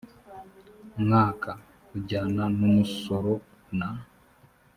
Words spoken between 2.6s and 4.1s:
umusoro na